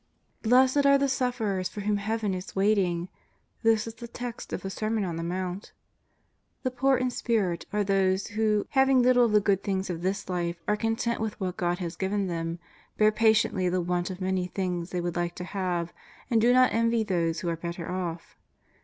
[0.41, 3.07] ''Blessed the sufferers for whom Heaven is waiting!
[3.61, 5.73] this is the text of the Sermon on the Mount.
[6.63, 10.27] The poor in spirit are those who, having little of the good things of this
[10.27, 12.57] life, are content with what God has given them,
[12.97, 15.93] bear patiently the want of many things they would like to have,
[16.31, 18.39] and do not envy those who are better off.